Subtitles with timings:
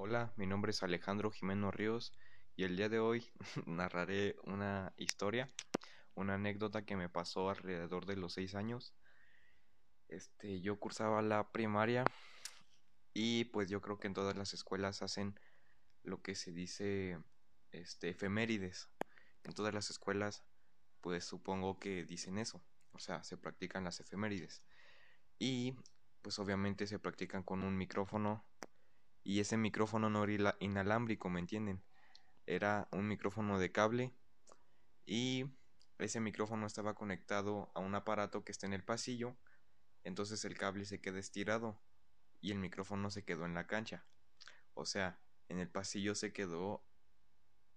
[0.00, 2.12] Hola, mi nombre es Alejandro Jimeno Ríos
[2.54, 3.32] y el día de hoy
[3.66, 5.52] narraré una historia,
[6.14, 8.94] una anécdota que me pasó alrededor de los seis años.
[10.06, 12.04] Este, yo cursaba la primaria
[13.12, 15.34] y pues yo creo que en todas las escuelas hacen
[16.04, 17.18] lo que se dice
[17.72, 18.88] este efemérides.
[19.42, 20.44] En todas las escuelas
[21.00, 22.62] pues supongo que dicen eso,
[22.92, 24.62] o sea, se practican las efemérides.
[25.40, 25.74] Y
[26.22, 28.44] pues obviamente se practican con un micrófono
[29.22, 31.82] y ese micrófono no era inalámbrico, ¿me entienden?
[32.46, 34.12] Era un micrófono de cable
[35.04, 35.46] y
[35.98, 39.36] ese micrófono estaba conectado a un aparato que está en el pasillo,
[40.04, 41.80] entonces el cable se queda estirado
[42.40, 44.06] y el micrófono se quedó en la cancha.
[44.74, 46.84] O sea, en el pasillo se quedó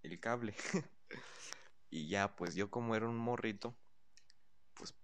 [0.02, 0.54] el cable.
[1.90, 3.76] y ya, pues yo como era un morrito,
[4.74, 4.94] pues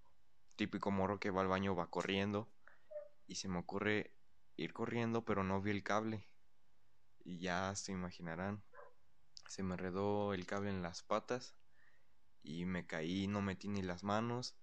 [0.57, 2.49] típico morro que va al baño va corriendo
[3.27, 4.18] y se me ocurre
[4.59, 6.29] ir corriendo, pero no vi el cable.
[7.25, 8.63] Y ya se imaginarán,
[9.49, 11.55] se me enredó el cable en las patas
[12.43, 14.57] y me caí, no metí ni las manos,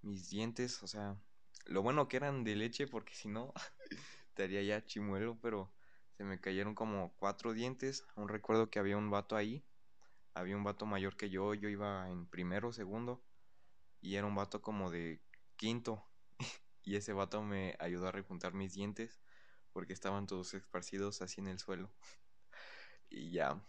[0.00, 1.16] mis dientes, o sea,
[1.66, 3.52] lo bueno que eran de leche porque si no
[4.28, 5.72] estaría ya chimuelo, pero
[6.16, 8.04] se me cayeron como cuatro dientes.
[8.16, 9.64] Aún recuerdo que había un vato ahí,
[10.34, 13.22] había un vato mayor que yo, yo iba en primero segundo
[14.00, 15.20] y era un vato como de
[15.56, 16.04] quinto
[16.84, 19.20] y ese vato me ayudó a rejuntar mis dientes
[19.72, 21.90] porque estaban todos esparcidos así en el suelo.
[23.10, 23.60] y ya,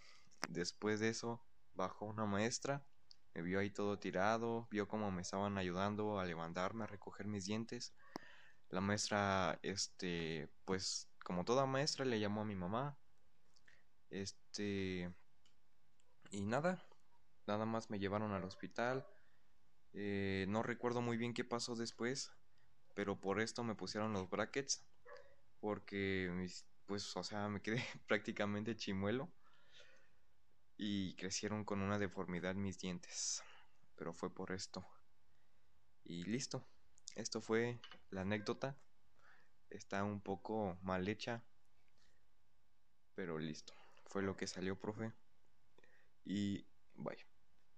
[0.49, 2.85] después de eso, bajó una maestra,
[3.33, 7.45] me vio ahí todo tirado, vio cómo me estaban ayudando a levantarme, a recoger mis
[7.45, 7.93] dientes.
[8.69, 12.97] La maestra, este, pues, como toda maestra, le llamó a mi mamá.
[14.09, 15.13] Este,
[16.31, 16.83] y nada,
[17.47, 19.07] nada más me llevaron al hospital.
[19.93, 22.31] Eh, no recuerdo muy bien qué pasó después,
[22.95, 24.83] pero por esto me pusieron los brackets
[25.63, 26.29] porque
[26.85, 29.31] pues o sea me quedé prácticamente chimuelo
[30.75, 33.41] y crecieron con una deformidad mis dientes
[33.95, 34.85] pero fue por esto.
[36.03, 36.67] Y listo
[37.15, 37.79] esto fue
[38.09, 38.77] la anécdota.
[39.69, 41.45] Está un poco mal hecha
[43.15, 43.73] pero listo
[44.07, 45.13] fue lo que salió profe.
[46.25, 47.25] Y vaya